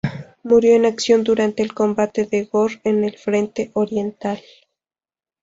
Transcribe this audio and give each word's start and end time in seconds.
Murió 0.41 0.75
en 0.75 0.87
acción 0.87 1.23
durante 1.23 1.61
el 1.61 1.75
combate 1.75 2.27
en 2.31 2.49
Gor 2.51 2.71
en 2.83 3.03
el 3.03 3.19
Frente 3.19 3.69
Oriental. 3.73 4.41